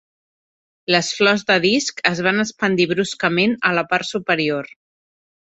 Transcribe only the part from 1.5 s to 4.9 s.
de disc es van expandir bruscament a la part superior.